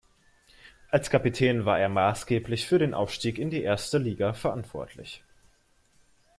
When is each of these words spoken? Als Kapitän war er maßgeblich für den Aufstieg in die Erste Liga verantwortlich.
Als 0.89 1.11
Kapitän 1.11 1.63
war 1.65 1.79
er 1.79 1.87
maßgeblich 1.87 2.65
für 2.65 2.79
den 2.79 2.95
Aufstieg 2.95 3.37
in 3.37 3.51
die 3.51 3.61
Erste 3.61 3.99
Liga 3.99 4.33
verantwortlich. 4.33 5.23